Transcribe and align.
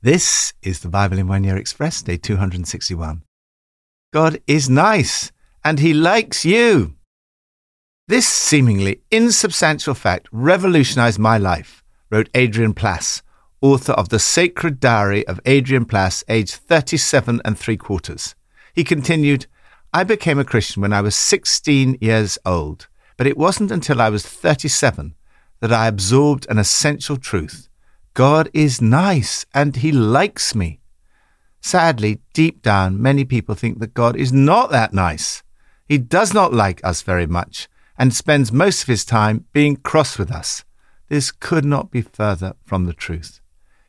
This 0.00 0.52
is 0.62 0.78
the 0.78 0.88
Bible 0.88 1.18
in 1.18 1.26
One 1.26 1.42
Year 1.42 1.56
Express, 1.56 2.02
day 2.02 2.16
261. 2.18 3.24
God 4.12 4.40
is 4.46 4.70
nice 4.70 5.32
and 5.64 5.80
He 5.80 5.92
likes 5.92 6.44
you. 6.44 6.94
This 8.06 8.28
seemingly 8.28 9.00
insubstantial 9.10 9.94
fact 9.94 10.28
revolutionized 10.30 11.18
my 11.18 11.36
life, 11.36 11.82
wrote 12.10 12.28
Adrian 12.32 12.74
Plass, 12.74 13.22
author 13.60 13.90
of 13.94 14.08
The 14.08 14.20
Sacred 14.20 14.78
Diary 14.78 15.26
of 15.26 15.40
Adrian 15.44 15.84
Plass, 15.84 16.22
aged 16.28 16.54
37 16.54 17.42
and 17.44 17.58
three 17.58 17.76
quarters. 17.76 18.36
He 18.72 18.84
continued, 18.84 19.46
I 19.92 20.04
became 20.04 20.38
a 20.38 20.44
Christian 20.44 20.80
when 20.80 20.92
I 20.92 21.00
was 21.00 21.16
16 21.16 21.98
years 22.00 22.38
old, 22.46 22.86
but 23.16 23.26
it 23.26 23.36
wasn't 23.36 23.72
until 23.72 24.00
I 24.00 24.10
was 24.10 24.24
37 24.24 25.16
that 25.58 25.72
I 25.72 25.88
absorbed 25.88 26.46
an 26.48 26.58
essential 26.58 27.16
truth. 27.16 27.68
God 28.14 28.50
is 28.52 28.80
nice 28.80 29.46
and 29.54 29.76
He 29.76 29.92
likes 29.92 30.54
me. 30.54 30.80
Sadly, 31.60 32.20
deep 32.32 32.62
down, 32.62 33.00
many 33.00 33.24
people 33.24 33.54
think 33.54 33.78
that 33.80 33.94
God 33.94 34.16
is 34.16 34.32
not 34.32 34.70
that 34.70 34.92
nice. 34.92 35.42
He 35.86 35.98
does 35.98 36.34
not 36.34 36.52
like 36.52 36.80
us 36.84 37.02
very 37.02 37.26
much 37.26 37.68
and 37.98 38.14
spends 38.14 38.52
most 38.52 38.82
of 38.82 38.88
his 38.88 39.04
time 39.04 39.44
being 39.52 39.76
cross 39.76 40.18
with 40.18 40.30
us. 40.30 40.64
This 41.08 41.32
could 41.32 41.64
not 41.64 41.90
be 41.90 42.02
further 42.02 42.54
from 42.64 42.86
the 42.86 42.92
truth. 42.92 43.40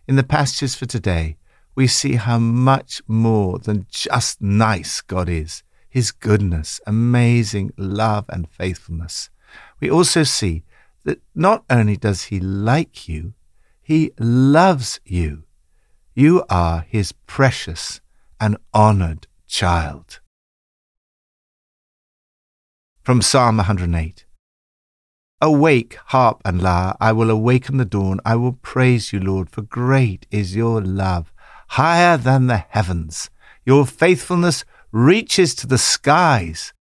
In 0.08 0.16
the 0.16 0.24
passages 0.24 0.76
for 0.76 0.86
today, 0.86 1.38
we 1.76 1.86
see 1.88 2.16
how 2.16 2.40
much 2.40 3.02
more 3.08 3.60
than 3.60 3.86
just 3.90 4.42
nice 4.42 5.02
God 5.02 5.30
is, 5.30 5.64
his 5.90 6.12
goodness, 6.12 6.82
amazing 6.88 7.72
love 7.78 8.26
and 8.30 8.50
faithfulness. 8.50 9.30
We 9.80 9.92
also 9.92 10.24
see 10.24 10.64
that 11.04 11.22
not 11.36 11.64
only 11.70 11.96
does 11.96 12.24
he 12.24 12.40
like 12.40 13.08
you, 13.08 13.34
he 13.90 14.12
loves 14.20 15.00
you. 15.04 15.46
You 16.14 16.44
are 16.48 16.86
his 16.88 17.12
precious 17.12 18.02
and 18.40 18.56
honored 18.72 19.26
child. 19.48 20.20
From 23.02 23.24
Psalm 23.24 23.58
108 23.58 24.26
Awake, 25.42 25.98
harp 26.06 26.40
and 26.46 26.62
lyre, 26.62 26.94
I 27.02 27.14
will 27.14 27.32
awaken 27.32 27.78
the 27.78 27.84
dawn. 27.84 28.20
I 28.24 28.36
will 28.36 28.54
praise 28.62 29.12
you, 29.12 29.20
Lord, 29.20 29.50
for 29.50 29.64
great 29.64 30.28
is 30.30 30.56
your 30.56 30.82
love, 30.82 31.34
higher 31.70 32.16
than 32.16 32.46
the 32.46 32.58
heavens. 32.70 33.32
Your 33.66 33.88
faithfulness 33.88 34.66
reaches 34.92 35.56
to 35.56 35.66
the 35.66 35.80
skies. 35.80 36.74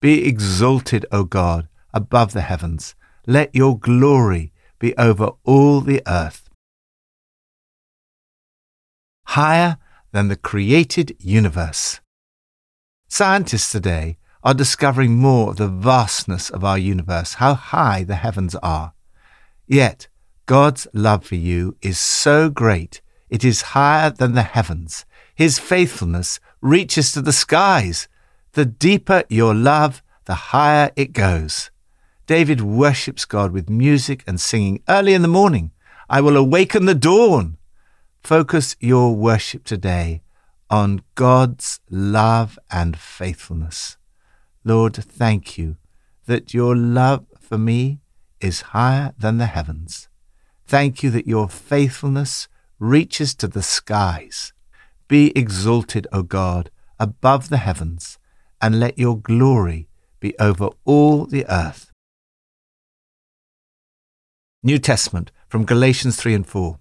Be 0.00 0.26
exalted, 0.26 1.04
O 1.12 1.24
God, 1.24 1.68
above 1.92 2.32
the 2.32 2.40
heavens. 2.40 2.94
Let 3.26 3.54
your 3.54 3.78
glory 3.78 4.54
be 4.78 4.96
over 4.96 5.32
all 5.44 5.82
the 5.82 6.00
earth 6.06 6.43
higher 9.26 9.78
than 10.12 10.28
the 10.28 10.36
created 10.36 11.16
universe. 11.18 12.00
Scientists 13.08 13.70
today 13.70 14.16
are 14.42 14.54
discovering 14.54 15.16
more 15.16 15.50
of 15.50 15.56
the 15.56 15.68
vastness 15.68 16.50
of 16.50 16.64
our 16.64 16.78
universe, 16.78 17.34
how 17.34 17.54
high 17.54 18.04
the 18.04 18.16
heavens 18.16 18.54
are. 18.56 18.92
Yet, 19.66 20.08
God's 20.46 20.86
love 20.92 21.24
for 21.24 21.36
you 21.36 21.76
is 21.80 21.98
so 21.98 22.50
great, 22.50 23.00
it 23.30 23.44
is 23.44 23.72
higher 23.72 24.10
than 24.10 24.34
the 24.34 24.42
heavens. 24.42 25.06
His 25.34 25.58
faithfulness 25.58 26.38
reaches 26.60 27.12
to 27.12 27.22
the 27.22 27.32
skies. 27.32 28.08
The 28.52 28.64
deeper 28.64 29.24
your 29.28 29.54
love, 29.54 30.02
the 30.26 30.34
higher 30.34 30.90
it 30.94 31.12
goes. 31.12 31.70
David 32.26 32.60
worships 32.60 33.24
God 33.24 33.52
with 33.52 33.68
music 33.68 34.22
and 34.26 34.40
singing 34.40 34.82
early 34.88 35.14
in 35.14 35.22
the 35.22 35.28
morning. 35.28 35.72
I 36.08 36.20
will 36.20 36.36
awaken 36.36 36.86
the 36.86 36.94
dawn. 36.94 37.56
Focus 38.24 38.74
your 38.80 39.14
worship 39.14 39.64
today 39.64 40.22
on 40.70 41.02
God's 41.14 41.80
love 41.90 42.58
and 42.70 42.96
faithfulness. 42.96 43.98
Lord, 44.64 44.96
thank 44.96 45.58
you 45.58 45.76
that 46.24 46.54
your 46.54 46.74
love 46.74 47.26
for 47.38 47.58
me 47.58 48.00
is 48.40 48.72
higher 48.72 49.12
than 49.18 49.36
the 49.36 49.44
heavens. 49.44 50.08
Thank 50.66 51.02
you 51.02 51.10
that 51.10 51.26
your 51.26 51.50
faithfulness 51.50 52.48
reaches 52.78 53.34
to 53.34 53.46
the 53.46 53.62
skies. 53.62 54.54
Be 55.06 55.30
exalted, 55.36 56.06
O 56.10 56.22
God, 56.22 56.70
above 56.98 57.50
the 57.50 57.58
heavens, 57.58 58.18
and 58.58 58.80
let 58.80 58.98
your 58.98 59.18
glory 59.18 59.86
be 60.18 60.34
over 60.38 60.70
all 60.86 61.26
the 61.26 61.44
earth. 61.50 61.92
New 64.62 64.78
Testament 64.78 65.30
from 65.46 65.66
Galatians 65.66 66.16
3 66.16 66.32
and 66.32 66.46
4. 66.46 66.78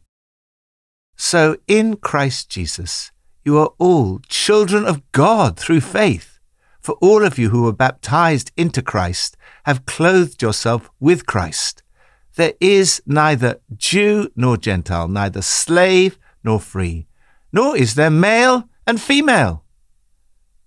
So 1.15 1.57
in 1.67 1.97
Christ 1.97 2.49
Jesus, 2.49 3.11
you 3.45 3.57
are 3.57 3.73
all 3.77 4.19
children 4.27 4.85
of 4.85 5.09
God 5.11 5.57
through 5.57 5.81
faith. 5.81 6.39
For 6.79 6.95
all 7.01 7.23
of 7.23 7.37
you 7.37 7.49
who 7.49 7.63
were 7.63 7.73
baptized 7.73 8.51
into 8.57 8.81
Christ 8.81 9.37
have 9.65 9.85
clothed 9.85 10.41
yourself 10.41 10.89
with 10.99 11.25
Christ. 11.25 11.81
There 12.35 12.53
is 12.59 13.01
neither 13.05 13.61
Jew 13.75 14.29
nor 14.35 14.57
Gentile, 14.57 15.07
neither 15.07 15.41
slave 15.41 16.17
nor 16.43 16.59
free, 16.59 17.07
nor 17.51 17.77
is 17.77 17.95
there 17.95 18.09
male 18.09 18.67
and 18.85 18.99
female. 18.99 19.63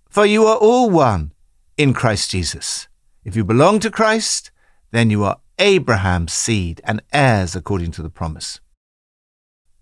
For 0.09 0.25
you 0.25 0.45
are 0.45 0.57
all 0.57 0.89
one 0.89 1.33
in 1.77 1.93
Christ 1.93 2.31
Jesus. 2.31 2.87
If 3.23 3.35
you 3.35 3.43
belong 3.43 3.79
to 3.81 3.91
Christ, 3.91 4.51
then 4.91 5.09
you 5.09 5.23
are 5.23 5.39
Abraham's 5.59 6.33
seed 6.33 6.81
and 6.83 7.01
heirs 7.11 7.55
according 7.55 7.91
to 7.91 8.01
the 8.01 8.09
promise. 8.09 8.59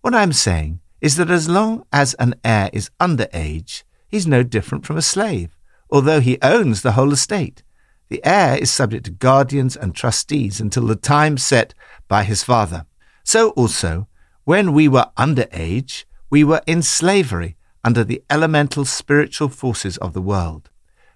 What 0.06 0.14
I'm 0.14 0.34
saying 0.34 0.82
is 1.02 1.16
that 1.16 1.32
as 1.32 1.50
long 1.50 1.84
as 1.92 2.14
an 2.20 2.36
heir 2.44 2.70
is 2.72 2.92
under 3.00 3.26
age, 3.34 3.84
he's 4.08 4.28
no 4.28 4.44
different 4.44 4.86
from 4.86 4.98
a 4.98 5.02
slave, 5.02 5.58
although 5.90 6.20
he 6.20 6.38
owns 6.44 6.84
the 6.84 6.92
whole 6.92 7.12
estate. 7.12 7.64
The 8.10 8.24
heir 8.24 8.56
is 8.56 8.70
subject 8.70 9.06
to 9.06 9.12
guardians 9.12 9.76
and 9.76 9.96
trustees 9.96 10.62
until 10.62 10.86
the 10.86 10.96
time 10.96 11.40
set 11.40 11.74
by 12.08 12.24
his 12.24 12.44
father. 12.44 12.86
So 13.24 13.50
also, 13.58 14.08
when 14.44 14.74
we 14.74 14.88
were 14.88 15.10
under 15.18 15.48
age, 15.52 16.06
we 16.30 16.44
were 16.44 16.62
in 16.68 16.84
slavery 16.84 17.58
under 17.84 18.04
the 18.04 18.24
elemental 18.30 18.86
spiritual 18.86 19.50
forces 19.50 19.98
of 19.98 20.14
the 20.14 20.22
world. 20.22 20.70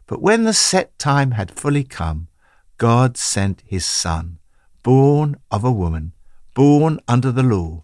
But 0.07 0.19
when 0.19 0.45
the 0.45 0.53
set 0.53 0.97
time 0.97 1.33
had 1.33 1.51
fully 1.51 1.83
come, 1.83 2.27
God 2.79 3.17
sent 3.17 3.61
his 3.63 3.85
Son, 3.85 4.39
born 4.81 5.35
of 5.51 5.63
a 5.63 5.71
woman, 5.71 6.13
born 6.55 6.99
under 7.07 7.31
the 7.31 7.43
law 7.43 7.83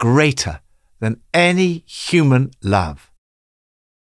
greater 0.00 0.60
than 0.98 1.20
any 1.32 1.84
human 1.86 2.50
love. 2.62 3.12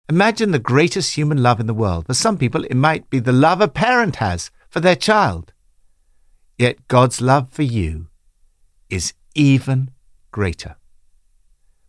Imagine 0.08 0.52
the 0.52 0.58
greatest 0.58 1.16
human 1.16 1.42
love 1.42 1.58
in 1.58 1.66
the 1.66 1.74
world. 1.74 2.06
For 2.06 2.14
some 2.14 2.38
people, 2.38 2.64
it 2.64 2.74
might 2.74 3.10
be 3.10 3.18
the 3.18 3.32
love 3.32 3.60
a 3.60 3.68
parent 3.68 4.16
has 4.16 4.50
for 4.68 4.80
their 4.80 4.94
child. 4.94 5.52
Yet 6.58 6.86
God's 6.88 7.20
love 7.20 7.50
for 7.50 7.62
you 7.62 8.08
is 8.90 9.14
even 9.34 9.90
greater. 10.30 10.76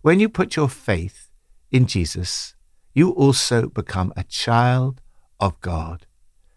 When 0.01 0.19
you 0.19 0.29
put 0.29 0.55
your 0.55 0.69
faith 0.69 1.29
in 1.69 1.85
Jesus, 1.85 2.55
you 2.93 3.11
also 3.11 3.67
become 3.67 4.13
a 4.15 4.23
child 4.23 5.01
of 5.39 5.59
God. 5.59 6.05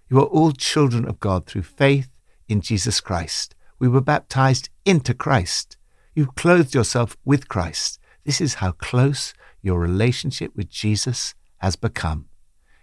You 0.09 0.21
are 0.21 0.27
all 0.27 0.53
children 0.53 1.09
of 1.09 1.19
God 1.19 1.47
through 1.47 1.63
faith 1.63 2.09
in 2.49 2.61
Jesus 2.61 3.01
Christ. 3.01 3.57
We 3.81 3.89
were 3.89 4.01
baptized 4.01 4.69
into 4.85 5.13
Christ. 5.13 5.77
You've 6.15 6.35
clothed 6.35 6.75
yourself 6.75 7.17
with 7.25 7.49
Christ. 7.49 7.99
This 8.25 8.43
is 8.43 8.55
how 8.55 8.73
close 8.73 9.33
your 9.63 9.79
relationship 9.81 10.55
with 10.55 10.69
Jesus 10.69 11.35
has 11.59 11.75
become. 11.75 12.27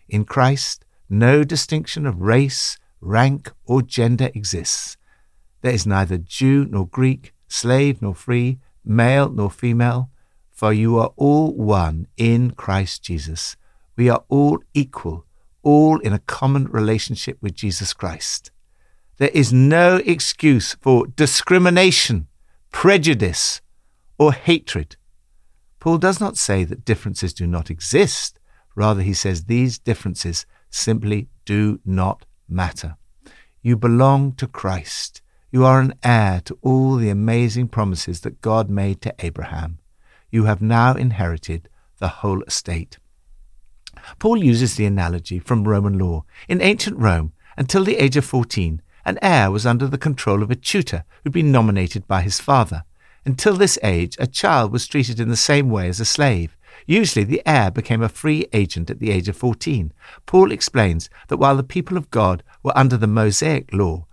In 0.08 0.26
Christ, 0.26 0.84
no 1.10 1.44
distinction 1.44 2.08
of 2.08 2.22
race, 2.22 2.78
rank, 3.02 3.52
or 3.66 3.84
gender 3.84 4.32
exists. 4.34 4.98
There 5.62 5.74
is 5.74 5.86
neither 5.86 6.18
Jew 6.18 6.66
nor 6.66 6.88
Greek, 6.88 7.34
slave 7.48 8.02
nor 8.02 8.16
free, 8.16 8.60
male 8.84 9.30
nor 9.30 9.52
female, 9.52 10.10
for 10.52 10.74
you 10.74 10.98
are 10.98 11.12
all 11.16 11.54
one 11.54 12.08
in 12.18 12.52
Christ 12.52 13.04
Jesus. 13.04 13.56
We 13.96 14.10
are 14.10 14.24
all 14.30 14.60
equal, 14.74 15.26
all 15.62 16.00
in 16.00 16.14
a 16.14 16.20
common 16.20 16.66
relationship 16.66 17.38
with 17.42 17.54
Jesus 17.54 17.94
Christ. 17.94 18.50
There 19.18 19.30
is 19.34 19.54
no 19.54 19.98
excuse 19.98 20.76
for 20.82 21.06
discrimination 21.06 22.29
prejudice, 22.72 23.62
or 24.18 24.34
hatred. 24.34 24.96
Paul 25.80 25.98
does 25.98 26.20
not 26.20 26.38
say 26.38 26.64
that 26.66 26.86
differences 26.86 27.34
do 27.34 27.48
not 27.48 27.70
exist. 27.70 28.40
Rather, 28.76 29.02
he 29.02 29.14
says 29.14 29.46
these 29.46 29.80
differences 29.80 30.46
simply 30.70 31.30
do 31.46 31.80
not 31.86 32.26
matter. 32.48 32.98
You 33.62 33.76
belong 33.76 34.34
to 34.34 34.48
Christ. 34.48 35.22
You 35.52 35.66
are 35.66 35.80
an 35.80 35.94
heir 36.04 36.42
to 36.46 36.58
all 36.62 36.96
the 36.96 37.10
amazing 37.10 37.70
promises 37.70 38.22
that 38.22 38.42
God 38.42 38.70
made 38.70 39.02
to 39.02 39.16
Abraham. 39.20 39.80
You 40.30 40.44
have 40.46 40.62
now 40.62 40.94
inherited 40.94 41.70
the 41.98 42.08
whole 42.08 42.44
estate. 42.44 43.00
Paul 44.20 44.44
uses 44.44 44.76
the 44.76 44.86
analogy 44.86 45.40
from 45.40 45.68
Roman 45.68 45.98
law. 45.98 46.24
In 46.48 46.62
ancient 46.62 46.98
Rome, 46.98 47.34
until 47.58 47.84
the 47.84 47.98
age 47.98 48.16
of 48.16 48.26
14, 48.26 48.82
an 49.10 49.20
heir 49.22 49.52
was 49.52 49.66
under 49.66 49.88
the 49.88 49.98
control 49.98 50.44
of 50.44 50.52
a 50.52 50.56
tutor 50.56 51.04
who'd 51.24 51.34
been 51.34 51.52
nominated 51.52 52.08
by 52.08 52.22
his 52.22 52.40
father. 52.40 52.84
Until 53.26 53.56
this 53.56 53.78
age, 53.84 54.16
a 54.20 54.28
child 54.28 54.72
was 54.72 54.88
treated 54.88 55.20
in 55.20 55.30
the 55.30 55.36
same 55.36 55.70
way 55.70 55.90
as 55.90 56.00
a 56.00 56.06
slave. 56.06 56.56
Usually, 56.86 57.26
the 57.26 57.42
heir 57.46 57.72
became 57.72 58.02
a 58.02 58.10
free 58.10 58.48
agent 58.54 58.90
at 58.90 59.00
the 59.00 59.12
age 59.12 59.28
of 59.28 59.36
14. 59.36 59.92
Paul 60.26 60.52
explains 60.52 61.10
that 61.28 61.38
while 61.38 61.58
the 61.58 61.64
people 61.64 61.98
of 61.98 62.12
God 62.12 62.44
were 62.64 62.78
under 62.78 62.98
the 62.98 63.08
Mosaic 63.08 63.74
law, 63.74 64.06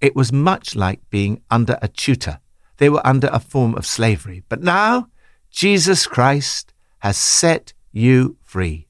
it 0.00 0.14
was 0.14 0.32
much 0.32 0.76
like 0.76 1.10
being 1.10 1.42
under 1.50 1.78
a 1.80 1.88
tutor. 1.88 2.38
They 2.76 2.88
were 2.88 3.06
under 3.06 3.28
a 3.32 3.40
form 3.40 3.74
of 3.74 3.86
slavery. 3.86 4.42
But 4.48 4.62
now, 4.62 5.08
Jesus 5.50 6.06
Christ 6.06 6.72
has 7.00 7.16
set 7.16 7.72
you 7.90 8.36
free. 8.42 8.88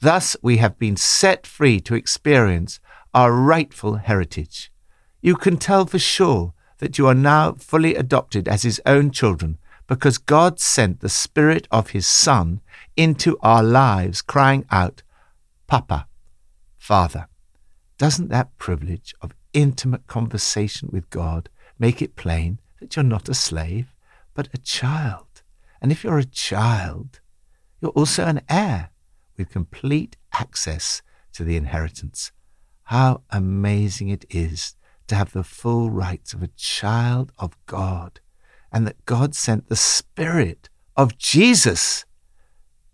Thus, 0.00 0.36
we 0.42 0.58
have 0.58 0.78
been 0.78 0.96
set 0.96 1.46
free 1.46 1.80
to 1.80 1.94
experience 1.94 2.80
our 3.14 3.32
rightful 3.32 3.96
heritage. 3.96 4.70
You 5.24 5.36
can 5.36 5.56
tell 5.56 5.86
for 5.86 5.98
sure 5.98 6.52
that 6.80 6.98
you 6.98 7.06
are 7.06 7.14
now 7.14 7.54
fully 7.54 7.94
adopted 7.94 8.46
as 8.46 8.62
His 8.62 8.78
own 8.84 9.10
children 9.10 9.56
because 9.86 10.18
God 10.18 10.60
sent 10.60 11.00
the 11.00 11.08
Spirit 11.08 11.66
of 11.70 11.90
His 11.90 12.06
Son 12.06 12.60
into 12.94 13.38
our 13.40 13.62
lives, 13.62 14.20
crying 14.20 14.66
out, 14.70 15.02
Papa, 15.66 16.08
Father. 16.76 17.26
Doesn't 17.96 18.28
that 18.28 18.54
privilege 18.58 19.14
of 19.22 19.34
intimate 19.54 20.06
conversation 20.06 20.90
with 20.92 21.08
God 21.08 21.48
make 21.78 22.02
it 22.02 22.16
plain 22.16 22.60
that 22.78 22.94
you're 22.94 23.02
not 23.02 23.30
a 23.30 23.34
slave, 23.34 23.94
but 24.34 24.50
a 24.52 24.58
child? 24.58 25.42
And 25.80 25.90
if 25.90 26.04
you're 26.04 26.18
a 26.18 26.24
child, 26.24 27.20
you're 27.80 27.92
also 27.92 28.26
an 28.26 28.42
heir 28.50 28.90
with 29.38 29.48
complete 29.48 30.18
access 30.34 31.00
to 31.32 31.44
the 31.44 31.56
inheritance. 31.56 32.30
How 32.88 33.22
amazing 33.30 34.10
it 34.10 34.26
is 34.28 34.76
to 35.08 35.14
have 35.14 35.32
the 35.32 35.44
full 35.44 35.90
rights 35.90 36.32
of 36.32 36.42
a 36.42 36.50
child 36.56 37.32
of 37.38 37.56
God, 37.66 38.20
and 38.72 38.86
that 38.86 39.04
God 39.04 39.34
sent 39.34 39.68
the 39.68 39.76
Spirit 39.76 40.68
of 40.96 41.18
Jesus 41.18 42.04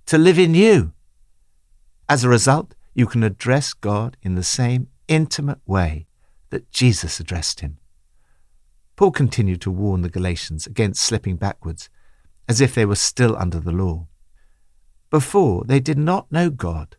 to 0.06 0.18
live 0.18 0.38
in 0.38 0.54
you. 0.54 0.92
As 2.08 2.24
a 2.24 2.28
result, 2.28 2.74
you 2.94 3.06
can 3.06 3.22
address 3.22 3.72
God 3.72 4.16
in 4.22 4.34
the 4.34 4.42
same 4.42 4.88
intimate 5.08 5.60
way 5.66 6.06
that 6.50 6.70
Jesus 6.70 7.20
addressed 7.20 7.60
him. 7.60 7.78
Paul 8.96 9.12
continued 9.12 9.62
to 9.62 9.70
warn 9.70 10.02
the 10.02 10.10
Galatians 10.10 10.66
against 10.66 11.02
slipping 11.02 11.36
backwards, 11.36 11.88
as 12.48 12.60
if 12.60 12.74
they 12.74 12.84
were 12.84 12.96
still 12.96 13.36
under 13.36 13.60
the 13.60 13.72
law. 13.72 14.08
Before, 15.08 15.64
they 15.64 15.80
did 15.80 15.98
not 15.98 16.30
know 16.30 16.50
God. 16.50 16.96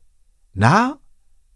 Now, 0.56 1.02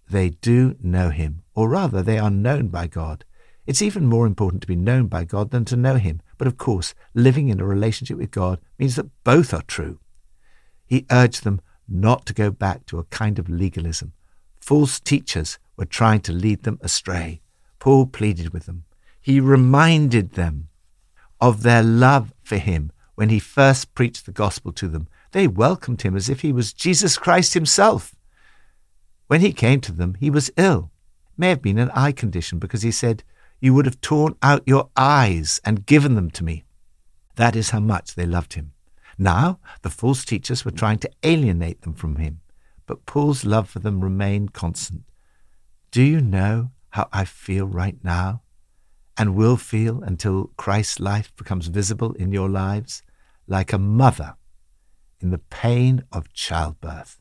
they 0.09 0.29
do 0.29 0.75
know 0.81 1.09
Him, 1.09 1.43
or 1.53 1.69
rather, 1.69 2.01
they 2.01 2.19
are 2.19 2.29
known 2.29 2.67
by 2.67 2.87
God. 2.87 3.25
It's 3.65 3.81
even 3.81 4.05
more 4.05 4.27
important 4.27 4.61
to 4.61 4.67
be 4.67 4.75
known 4.75 5.07
by 5.07 5.23
God 5.23 5.51
than 5.51 5.65
to 5.65 5.75
know 5.75 5.95
Him. 5.95 6.21
But 6.37 6.47
of 6.47 6.57
course, 6.57 6.93
living 7.13 7.49
in 7.49 7.59
a 7.59 7.65
relationship 7.65 8.17
with 8.17 8.31
God 8.31 8.59
means 8.77 8.95
that 8.95 9.09
both 9.23 9.53
are 9.53 9.63
true. 9.63 9.99
He 10.85 11.05
urged 11.11 11.43
them 11.43 11.61
not 11.87 12.25
to 12.27 12.33
go 12.33 12.51
back 12.51 12.85
to 12.87 12.99
a 12.99 13.05
kind 13.05 13.39
of 13.39 13.49
legalism. 13.49 14.13
False 14.59 14.99
teachers 14.99 15.57
were 15.77 15.85
trying 15.85 16.21
to 16.21 16.33
lead 16.33 16.63
them 16.63 16.79
astray. 16.81 17.41
Paul 17.79 18.07
pleaded 18.07 18.53
with 18.53 18.65
them. 18.65 18.85
He 19.21 19.39
reminded 19.39 20.33
them 20.33 20.67
of 21.41 21.63
their 21.63 21.83
love 21.83 22.33
for 22.43 22.57
him 22.57 22.91
when 23.15 23.29
he 23.29 23.39
first 23.39 23.93
preached 23.95 24.25
the 24.25 24.31
gospel 24.31 24.71
to 24.73 24.87
them 24.87 25.07
they 25.35 25.49
welcomed 25.49 26.03
him 26.03 26.15
as 26.15 26.29
if 26.29 26.39
he 26.39 26.53
was 26.53 26.71
Jesus 26.71 27.17
Christ 27.17 27.55
himself. 27.55 28.15
When 29.27 29.41
he 29.41 29.51
came 29.51 29.81
to 29.81 29.91
them, 29.91 30.15
he 30.17 30.29
was 30.29 30.49
ill. 30.55 30.91
It 31.33 31.39
may 31.39 31.49
have 31.49 31.61
been 31.61 31.77
an 31.77 31.91
eye 31.91 32.13
condition 32.13 32.57
because 32.57 32.83
he 32.83 32.91
said, 32.91 33.21
You 33.65 33.73
would 33.73 33.87
have 33.87 33.99
torn 33.99 34.35
out 34.43 34.61
your 34.67 34.91
eyes 34.95 35.59
and 35.65 35.87
given 35.87 36.13
them 36.13 36.29
to 36.37 36.43
me. 36.43 36.65
That 37.35 37.55
is 37.55 37.71
how 37.71 37.79
much 37.79 38.13
they 38.13 38.27
loved 38.27 38.53
him. 38.53 38.73
Now, 39.17 39.57
the 39.81 39.89
false 39.89 40.23
teachers 40.23 40.63
were 40.63 40.69
trying 40.69 40.99
to 40.99 41.09
alienate 41.23 41.81
them 41.81 41.95
from 41.95 42.17
him, 42.17 42.41
but 42.85 43.07
Paul's 43.07 43.43
love 43.43 43.67
for 43.67 43.79
them 43.79 44.03
remained 44.03 44.53
constant. 44.53 45.01
Do 45.89 46.03
you 46.03 46.21
know 46.21 46.73
how 46.89 47.09
I 47.11 47.25
feel 47.25 47.65
right 47.65 47.97
now 48.03 48.43
and 49.17 49.33
will 49.33 49.57
feel 49.57 50.03
until 50.03 50.51
Christ's 50.57 50.99
life 50.99 51.35
becomes 51.35 51.65
visible 51.65 52.13
in 52.13 52.31
your 52.31 52.49
lives? 52.49 53.01
Like 53.47 53.73
a 53.73 53.79
mother 53.79 54.35
in 55.19 55.31
the 55.31 55.39
pain 55.39 56.03
of 56.11 56.31
childbirth. 56.33 57.19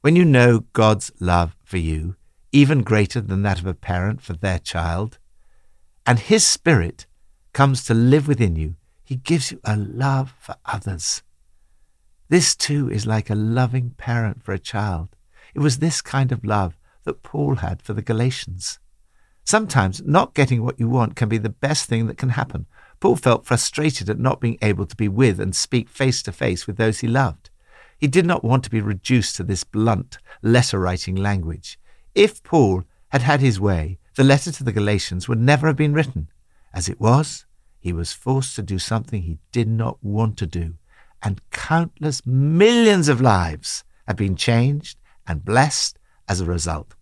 When 0.00 0.16
you 0.16 0.24
know 0.24 0.64
God's 0.72 1.12
love 1.20 1.54
for 1.62 1.78
you, 1.78 2.16
even 2.52 2.82
greater 2.82 3.20
than 3.20 3.42
that 3.42 3.58
of 3.58 3.66
a 3.66 3.74
parent 3.74 4.20
for 4.20 4.34
their 4.34 4.58
child, 4.58 5.18
and 6.06 6.18
His 6.18 6.46
Spirit 6.46 7.06
comes 7.52 7.84
to 7.84 7.94
live 7.94 8.28
within 8.28 8.56
you, 8.56 8.76
He 9.02 9.16
gives 9.16 9.50
you 9.50 9.60
a 9.64 9.76
love 9.76 10.34
for 10.38 10.54
others. 10.64 11.22
This 12.28 12.54
too 12.54 12.90
is 12.90 13.06
like 13.06 13.28
a 13.28 13.34
loving 13.34 13.90
parent 13.98 14.42
for 14.42 14.52
a 14.52 14.58
child. 14.58 15.16
It 15.54 15.60
was 15.60 15.78
this 15.78 16.00
kind 16.00 16.32
of 16.32 16.44
love 16.44 16.78
that 17.04 17.22
Paul 17.22 17.56
had 17.56 17.82
for 17.82 17.92
the 17.92 18.02
Galatians. 18.02 18.78
Sometimes 19.44 20.02
not 20.02 20.34
getting 20.34 20.62
what 20.62 20.78
you 20.78 20.88
want 20.88 21.16
can 21.16 21.28
be 21.28 21.38
the 21.38 21.48
best 21.48 21.88
thing 21.88 22.06
that 22.06 22.16
can 22.16 22.30
happen, 22.30 22.66
Paul 23.00 23.16
felt 23.16 23.44
frustrated 23.44 24.08
at 24.08 24.20
not 24.20 24.40
being 24.40 24.58
able 24.62 24.86
to 24.86 24.94
be 24.94 25.08
with 25.08 25.40
and 25.40 25.56
speak 25.56 25.88
face 25.88 26.22
to 26.22 26.32
face 26.32 26.66
with 26.66 26.76
those 26.76 27.00
he 27.00 27.08
loved. 27.08 27.50
He 27.98 28.06
did 28.06 28.24
not 28.24 28.44
want 28.44 28.62
to 28.64 28.70
be 28.70 28.80
reduced 28.80 29.36
to 29.36 29.42
this 29.42 29.64
blunt, 29.64 30.18
letter 30.40 30.78
writing 30.78 31.16
language. 31.16 31.78
If 32.14 32.42
Paul 32.42 32.84
had 33.08 33.22
had 33.22 33.40
his 33.40 33.58
way, 33.58 33.98
the 34.16 34.24
letter 34.24 34.52
to 34.52 34.64
the 34.64 34.72
Galatians 34.72 35.28
would 35.28 35.40
never 35.40 35.66
have 35.66 35.76
been 35.76 35.94
written. 35.94 36.28
As 36.74 36.88
it 36.88 37.00
was, 37.00 37.46
he 37.80 37.92
was 37.92 38.12
forced 38.12 38.54
to 38.56 38.62
do 38.62 38.78
something 38.78 39.22
he 39.22 39.38
did 39.50 39.68
not 39.68 39.98
want 40.02 40.36
to 40.38 40.46
do, 40.46 40.74
and 41.22 41.40
countless 41.50 42.24
millions 42.26 43.08
of 43.08 43.20
lives 43.20 43.84
have 44.06 44.16
been 44.16 44.36
changed 44.36 44.98
and 45.26 45.44
blessed 45.44 45.98
as 46.28 46.40
a 46.40 46.46
result. 46.46 46.94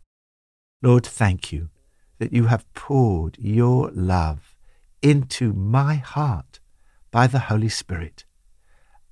Lord, 0.83 1.05
thank 1.05 1.53
you 1.53 1.71
that 2.19 2.33
you 2.33 2.47
have 2.47 2.73
poured 2.75 3.37
your 3.39 3.91
love 3.93 4.55
into 5.03 5.53
my 5.53 5.97
heart 5.97 6.61
by 7.11 7.27
the 7.27 7.41
Holy 7.41 7.69
Spirit. 7.69 8.25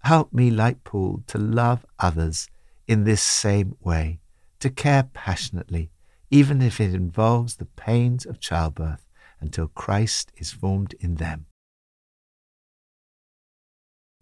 Help 0.04 0.32
me, 0.32 0.50
like 0.50 0.84
Paul, 0.84 1.22
to 1.26 1.38
love 1.38 1.84
others 1.98 2.48
in 2.86 3.04
this 3.04 3.22
same 3.22 3.76
way, 3.80 4.20
to 4.60 4.70
care 4.70 5.04
passionately, 5.14 5.90
even 6.30 6.60
if 6.62 6.80
it 6.80 6.94
involves 6.94 7.56
the 7.56 7.64
pains 7.64 8.26
of 8.26 8.40
childbirth, 8.40 9.06
until 9.40 9.68
Christ 9.68 10.32
is 10.36 10.50
formed 10.50 10.94
in 11.00 11.16
them. 11.16 11.46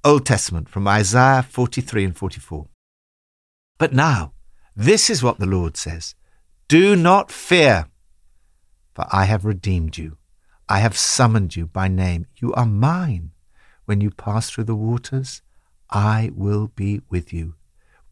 Old 0.05 0.25
Testament 0.25 0.69
from 0.69 0.87
Isaiah 0.87 1.43
43 1.43 2.05
and 2.05 2.17
44. 2.17 2.69
But 3.79 3.93
now, 3.93 4.33
this 4.77 5.11
is 5.11 5.23
what 5.23 5.39
the 5.39 5.47
Lord 5.47 5.77
says 5.77 6.15
Do 6.69 6.95
not 6.95 7.33
fear, 7.33 7.87
for 8.95 9.07
I 9.11 9.25
have 9.25 9.45
redeemed 9.45 9.99
you. 9.99 10.17
I 10.69 10.79
have 10.79 10.97
summoned 10.97 11.57
you 11.57 11.67
by 11.67 11.89
name. 11.89 12.27
You 12.37 12.53
are 12.55 12.67
mine. 12.67 13.33
When 13.85 14.01
you 14.01 14.11
pass 14.11 14.51
through 14.51 14.65
the 14.65 14.75
waters, 14.75 15.43
I 15.91 16.31
will 16.35 16.69
be 16.69 17.01
with 17.09 17.33
you. 17.33 17.55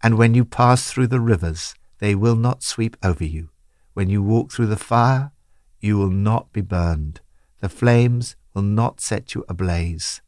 And 0.03 0.17
when 0.17 0.35
you 0.35 0.45
pass 0.45 0.91
through 0.91 1.09
the 1.09 1.21
rivers, 1.21 1.75
they 1.99 2.15
will 2.15 2.37
not 2.37 2.63
sweep 2.63 2.97
over 3.03 3.25
you. 3.25 3.51
When 3.93 4.11
you 4.11 4.23
walk 4.23 4.53
through 4.53 4.67
the 4.67 4.77
fire, 4.77 5.33
you 5.81 5.97
will 5.97 6.11
not 6.11 6.53
be 6.53 6.61
burned. 6.61 7.21
The 7.61 7.69
flames 7.69 8.37
will 8.53 8.63
not 8.63 9.01
set 9.01 9.35
you 9.35 9.45
ablaze. 9.49 10.21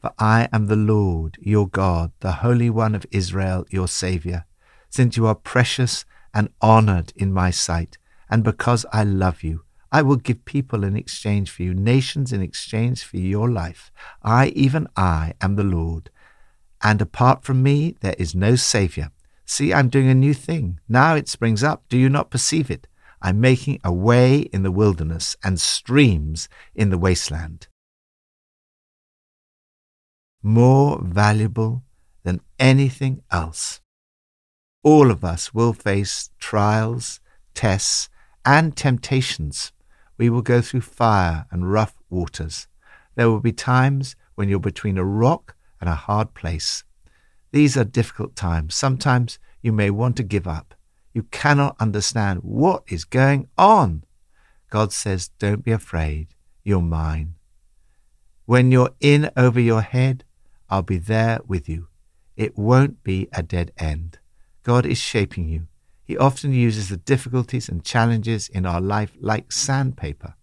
For 0.00 0.12
I 0.18 0.48
am 0.52 0.66
the 0.66 0.76
Lord 0.76 1.36
your 1.40 1.68
God, 1.68 2.12
the 2.20 2.32
Holy 2.32 2.70
One 2.70 2.94
of 2.94 3.06
Israel, 3.10 3.66
your 3.70 3.88
Saviour. 3.88 4.46
Since 4.90 5.16
you 5.16 5.26
are 5.26 5.34
precious 5.34 6.04
and 6.32 6.50
honoured 6.62 7.12
in 7.16 7.32
my 7.32 7.50
sight, 7.50 7.98
and 8.30 8.44
because 8.44 8.86
I 8.92 9.02
love 9.02 9.42
you, 9.42 9.64
I 9.90 10.02
will 10.02 10.16
give 10.16 10.44
people 10.44 10.84
in 10.84 10.96
exchange 10.96 11.50
for 11.50 11.62
you, 11.62 11.74
nations 11.74 12.32
in 12.32 12.42
exchange 12.42 13.02
for 13.02 13.16
your 13.16 13.50
life. 13.50 13.90
I, 14.22 14.48
even 14.48 14.86
I, 14.96 15.32
am 15.40 15.56
the 15.56 15.64
Lord. 15.64 16.10
And 16.82 17.00
apart 17.00 17.42
from 17.42 17.62
me, 17.62 17.96
there 18.00 18.14
is 18.18 18.34
no 18.34 18.54
Saviour. 18.54 19.10
See, 19.50 19.72
I'm 19.72 19.88
doing 19.88 20.10
a 20.10 20.14
new 20.14 20.34
thing. 20.34 20.78
Now 20.90 21.14
it 21.14 21.26
springs 21.26 21.64
up. 21.64 21.82
Do 21.88 21.96
you 21.96 22.10
not 22.10 22.30
perceive 22.30 22.70
it? 22.70 22.86
I'm 23.22 23.40
making 23.40 23.80
a 23.82 23.90
way 23.90 24.40
in 24.40 24.62
the 24.62 24.70
wilderness 24.70 25.36
and 25.42 25.58
streams 25.58 26.50
in 26.74 26.90
the 26.90 26.98
wasteland. 26.98 27.66
More 30.42 31.00
valuable 31.02 31.82
than 32.24 32.42
anything 32.58 33.22
else. 33.30 33.80
All 34.82 35.10
of 35.10 35.24
us 35.24 35.54
will 35.54 35.72
face 35.72 36.28
trials, 36.38 37.18
tests, 37.54 38.10
and 38.44 38.76
temptations. 38.76 39.72
We 40.18 40.28
will 40.28 40.42
go 40.42 40.60
through 40.60 40.82
fire 40.82 41.46
and 41.50 41.72
rough 41.72 41.94
waters. 42.10 42.68
There 43.14 43.30
will 43.30 43.40
be 43.40 43.52
times 43.52 44.14
when 44.34 44.50
you're 44.50 44.60
between 44.60 44.98
a 44.98 45.04
rock 45.04 45.56
and 45.80 45.88
a 45.88 45.94
hard 45.94 46.34
place. 46.34 46.84
These 47.50 47.76
are 47.76 47.84
difficult 47.84 48.36
times. 48.36 48.74
Sometimes 48.74 49.38
you 49.62 49.72
may 49.72 49.90
want 49.90 50.16
to 50.16 50.22
give 50.22 50.46
up. 50.46 50.74
You 51.12 51.22
cannot 51.24 51.76
understand 51.80 52.40
what 52.42 52.84
is 52.88 53.04
going 53.04 53.48
on. 53.56 54.04
God 54.70 54.92
says, 54.92 55.28
Don't 55.38 55.64
be 55.64 55.72
afraid. 55.72 56.28
You're 56.62 56.82
mine. 56.82 57.34
When 58.44 58.70
you're 58.70 58.94
in 59.00 59.30
over 59.36 59.60
your 59.60 59.82
head, 59.82 60.24
I'll 60.70 60.82
be 60.82 60.98
there 60.98 61.40
with 61.46 61.68
you. 61.68 61.88
It 62.36 62.56
won't 62.56 63.02
be 63.02 63.28
a 63.32 63.42
dead 63.42 63.72
end. 63.78 64.18
God 64.62 64.86
is 64.86 64.98
shaping 64.98 65.48
you. 65.48 65.66
He 66.04 66.16
often 66.16 66.52
uses 66.52 66.88
the 66.88 66.96
difficulties 66.96 67.68
and 67.68 67.84
challenges 67.84 68.48
in 68.48 68.64
our 68.64 68.80
life 68.80 69.16
like 69.20 69.52
sandpaper 69.52 70.34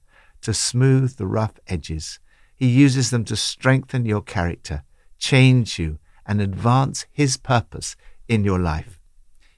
to 0.41 0.53
smooth 0.53 1.15
the 1.15 1.25
rough 1.25 1.59
edges. 1.67 2.19
He 2.55 2.67
uses 2.67 3.09
them 3.09 3.25
to 3.25 3.35
strengthen 3.35 4.05
your 4.05 4.21
character, 4.21 4.83
change 5.17 5.79
you, 5.79 5.99
and 6.25 6.41
advance 6.41 7.05
His 7.11 7.37
purpose 7.37 7.95
in 8.27 8.43
your 8.43 8.59
life. 8.59 8.99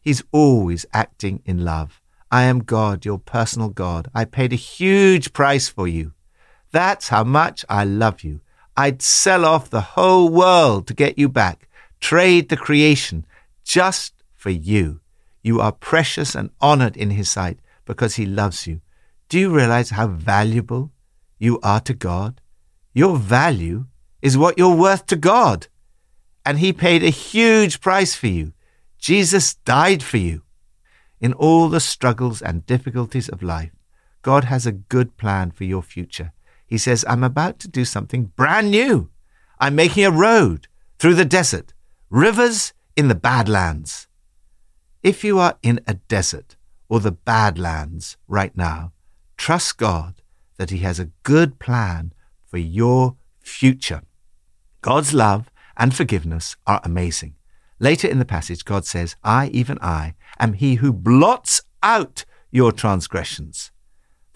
He's 0.01 0.24
always 0.31 0.86
acting 0.93 1.41
in 1.45 1.63
love. 1.63 2.01
I 2.31 2.43
am 2.43 2.59
God, 2.63 3.05
your 3.05 3.19
personal 3.19 3.69
God. 3.69 4.09
I 4.13 4.25
paid 4.25 4.53
a 4.53 4.57
huge 4.57 5.33
price 5.33 5.69
for 5.69 5.88
you. 5.88 6.13
That's 6.71 7.09
how 7.09 7.24
much 7.24 7.65
I 7.69 7.83
love 7.86 8.24
you. 8.24 8.41
I'd 8.75 9.01
sell 9.01 9.45
off 9.45 9.69
the 9.69 9.81
whole 9.81 10.29
world 10.29 10.88
to 10.88 10.93
get 10.93 11.17
you 11.17 11.29
back, 11.29 11.67
trade 12.00 12.50
the 12.50 12.57
creation 12.57 13.25
just 13.63 14.13
for 14.36 14.50
you. 14.50 15.00
You 15.41 15.59
are 15.62 15.71
precious 15.71 16.36
and 16.36 16.51
honored 16.59 16.97
in 16.97 17.12
His 17.12 17.31
sight 17.31 17.59
because 17.86 18.15
He 18.15 18.25
loves 18.25 18.67
you. 18.67 18.81
Do 19.29 19.39
you 19.39 19.50
realize 19.50 19.89
how 19.89 20.07
valuable 20.07 20.91
you 21.39 21.59
are 21.62 21.81
to 21.81 21.93
God? 21.93 22.41
Your 22.93 23.17
value 23.17 23.86
is 24.21 24.38
what 24.38 24.57
you're 24.57 24.75
worth 24.75 25.05
to 25.07 25.15
God. 25.15 25.67
And 26.48 26.60
He 26.60 26.72
paid 26.72 27.04
a 27.04 27.10
huge 27.10 27.82
price 27.82 28.16
for 28.16 28.27
you. 28.27 28.54
Jesus 28.98 29.56
died 29.66 30.01
for 30.01 30.16
you. 30.16 30.44
In 31.20 31.34
all 31.34 31.68
the 31.68 31.82
struggles 31.82 32.42
and 32.42 32.66
difficulties 32.66 33.27
of 33.27 33.44
life, 33.44 33.74
God 34.22 34.46
has 34.46 34.66
a 34.66 34.72
good 34.72 35.18
plan 35.18 35.51
for 35.51 35.66
your 35.66 35.82
future. 35.82 36.32
He 36.66 36.77
says, 36.77 37.04
I'm 37.06 37.22
about 37.22 37.60
to 37.60 37.68
do 37.68 37.84
something 37.84 38.32
brand 38.38 38.72
new. 38.72 39.10
I'm 39.60 39.75
making 39.75 40.06
a 40.06 40.12
road 40.12 40.70
through 41.00 41.16
the 41.16 41.25
desert, 41.25 41.74
rivers 42.10 42.72
in 42.96 43.10
the 43.10 43.22
Badlands. 43.30 44.08
If 45.04 45.25
you 45.25 45.39
are 45.39 45.58
in 45.62 45.82
a 45.86 45.96
desert 45.96 46.56
or 46.88 47.01
the 47.01 47.12
Badlands 47.12 48.16
right 48.25 48.56
now, 48.56 48.94
trust 49.36 49.77
God 49.77 50.22
that 50.56 50.70
He 50.70 50.77
has 50.77 50.98
a 50.98 51.12
good 51.24 51.60
plan 51.60 52.13
for 52.46 52.58
your 52.58 53.18
future. 53.42 54.04
God's 54.80 55.13
love 55.13 55.51
and 55.77 55.96
forgiveness 55.96 56.55
are 56.65 56.81
amazing. 56.84 57.36
Later 57.79 58.07
in 58.07 58.19
the 58.19 58.25
passage, 58.25 58.65
God 58.65 58.86
says, 58.86 59.15
I, 59.24 59.48
even 59.48 59.77
I, 59.81 60.15
am 60.39 60.53
he 60.53 60.75
who 60.75 60.91
blots 60.91 61.62
out 61.84 62.25
your 62.51 62.72
transgressions 62.72 63.72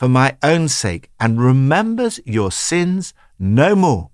for 0.02 0.08
my 0.08 0.36
own 0.42 0.68
sake 0.68 1.12
and 1.20 1.40
remembers 1.40 2.20
your 2.26 2.52
sins 2.52 3.14
no 3.38 3.76
more. 3.76 4.10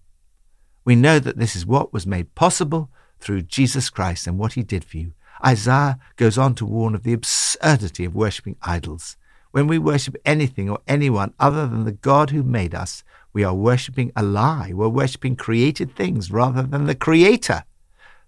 We 0.83 0.95
know 0.95 1.17
that 1.17 1.37
this 1.37 1.55
is 1.55 1.65
what 1.65 1.93
was 1.93 2.05
made 2.05 2.35
possible 2.35 2.89
through 3.19 3.43
Jesus 3.43 3.89
Christ 3.89 4.27
and 4.27 4.37
what 4.37 4.53
he 4.53 4.63
did 4.63 4.83
for 4.83 4.97
you. 4.97 5.13
Isaiah 5.45 5.97
goes 6.17 6.37
on 6.37 6.55
to 6.55 6.65
warn 6.65 6.93
of 6.93 7.03
the 7.03 7.13
absurdity 7.13 8.03
of 8.03 8.15
worshipping 8.15 8.57
idols. 8.61 9.15
When 9.51 9.67
we 9.67 9.79
worship 9.79 10.17
anything 10.25 10.69
or 10.69 10.79
anyone 10.89 11.33
other 11.39 11.65
than 11.67 11.85
the 11.85 11.93
God 11.93 12.31
who 12.31 12.43
made 12.43 12.75
us, 12.75 13.05
we 13.37 13.43
are 13.43 13.53
worshipping 13.53 14.11
a 14.15 14.23
lie. 14.23 14.71
We're 14.73 14.89
worshipping 14.89 15.35
created 15.35 15.95
things 15.95 16.31
rather 16.31 16.63
than 16.63 16.85
the 16.85 16.95
Creator. 16.95 17.65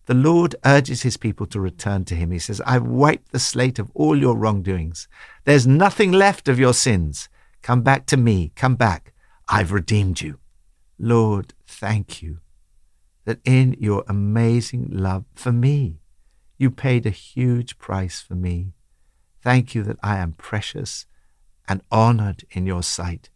The 0.06 0.14
Lord 0.14 0.56
urges 0.64 1.02
his 1.02 1.18
people 1.18 1.48
to 1.48 1.60
return 1.60 2.06
to 2.06 2.16
him. 2.16 2.30
He 2.30 2.38
says, 2.38 2.62
I've 2.62 2.86
wiped 2.86 3.32
the 3.32 3.40
slate 3.40 3.80
of 3.80 3.90
all 3.96 4.16
your 4.16 4.38
wrongdoings. 4.38 5.08
There's 5.46 5.66
nothing 5.66 6.12
left 6.12 6.48
of 6.48 6.60
your 6.60 6.76
sins. 6.76 7.28
Come 7.64 7.82
back 7.82 8.06
to 8.06 8.18
me. 8.18 8.52
Come 8.56 8.76
back. 8.76 9.14
I've 9.48 9.72
redeemed 9.72 10.22
you. 10.22 10.38
Lord, 11.00 11.56
thank 11.66 12.22
you 12.22 12.38
that 13.26 13.40
in 13.44 13.76
your 13.80 14.04
amazing 14.08 14.90
love 14.92 15.26
for 15.34 15.52
me, 15.52 16.02
you 16.60 16.70
paid 16.70 17.08
a 17.08 17.22
huge 17.32 17.80
price 17.80 18.22
for 18.22 18.36
me. 18.36 18.74
Thank 19.42 19.74
you 19.74 19.82
that 19.86 19.98
I 20.04 20.18
am 20.18 20.34
precious 20.34 21.08
and 21.68 21.82
honored 21.90 22.46
in 22.52 22.68
your 22.68 22.84
sight. 22.84 23.32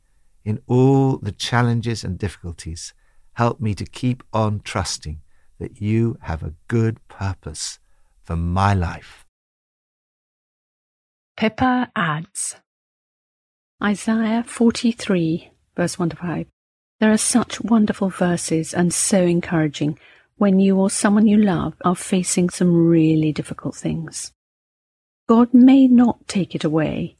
In 0.45 0.61
all 0.67 1.17
the 1.17 1.31
challenges 1.31 2.03
and 2.03 2.17
difficulties, 2.17 2.93
help 3.33 3.61
me 3.61 3.73
to 3.75 3.85
keep 3.85 4.23
on 4.33 4.59
trusting 4.63 5.21
that 5.59 5.81
you 5.81 6.17
have 6.21 6.43
a 6.43 6.53
good 6.67 7.05
purpose 7.07 7.79
for 8.23 8.35
my 8.35 8.73
life. 8.73 9.25
Pippa 11.37 11.91
adds 11.95 12.57
Isaiah 13.81 14.43
43, 14.45 15.51
verse 15.75 15.97
1 15.97 16.09
to 16.09 16.15
5. 16.17 16.47
There 16.99 17.11
are 17.11 17.17
such 17.17 17.61
wonderful 17.61 18.09
verses 18.09 18.73
and 18.73 18.93
so 18.93 19.23
encouraging 19.23 19.97
when 20.37 20.59
you 20.59 20.77
or 20.77 20.89
someone 20.89 21.27
you 21.27 21.37
love 21.37 21.73
are 21.85 21.95
facing 21.95 22.49
some 22.49 22.87
really 22.87 23.31
difficult 23.31 23.75
things. 23.75 24.31
God 25.27 25.53
may 25.53 25.87
not 25.87 26.27
take 26.27 26.53
it 26.53 26.63
away, 26.63 27.17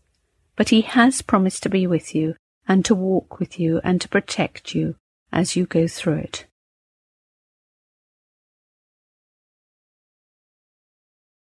but 0.56 0.70
He 0.70 0.82
has 0.82 1.22
promised 1.22 1.63
to 1.63 1.70
be 1.70 1.88
with 1.88 2.13
you 2.13 2.36
and 2.67 2.86
to 2.86 2.96
walk 2.96 3.39
with 3.39 3.60
you 3.60 3.82
and 3.84 4.00
to 4.01 4.10
protect 4.10 4.74
you 4.74 4.96
as 5.32 5.55
you 5.55 5.65
go 5.65 5.88
through 5.88 6.17
it. 6.17 6.46